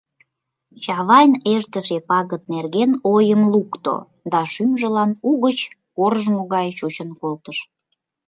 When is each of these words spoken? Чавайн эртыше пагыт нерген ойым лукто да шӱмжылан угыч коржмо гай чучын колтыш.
Чавайн 0.83 1.33
эртыше 1.53 1.97
пагыт 2.09 2.43
нерген 2.53 2.91
ойым 3.13 3.41
лукто 3.53 3.95
да 4.31 4.39
шӱмжылан 4.53 5.11
угыч 5.29 5.59
коржмо 5.95 6.41
гай 6.53 6.67
чучын 6.77 7.09
колтыш. 7.21 7.57